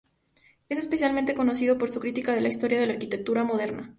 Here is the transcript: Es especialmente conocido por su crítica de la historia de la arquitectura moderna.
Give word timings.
Es 0.67 0.79
especialmente 0.79 1.35
conocido 1.35 1.77
por 1.77 1.91
su 1.91 1.99
crítica 1.99 2.33
de 2.33 2.41
la 2.41 2.47
historia 2.47 2.79
de 2.79 2.87
la 2.87 2.93
arquitectura 2.93 3.43
moderna. 3.43 3.87